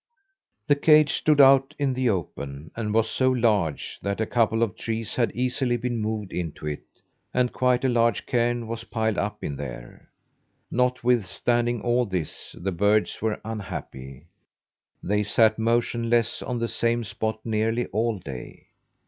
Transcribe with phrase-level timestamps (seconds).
[0.65, 4.75] The cage stood out in the open, and was so large that a couple of
[4.75, 6.81] trees had easily been moved into it,
[7.35, 10.09] and quite a large cairn was piled up in there.
[10.71, 14.25] Notwithstanding all this, the birds were unhappy.
[15.03, 18.69] They sat motionless on the same spot nearly all day.